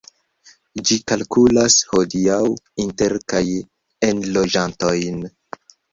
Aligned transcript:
Ĝi 0.89 0.95
kalkulas 1.11 1.75
hodiaŭ 1.91 2.39
inter 2.85 3.15
kaj 3.35 3.45
enloĝantojn. 4.09 5.21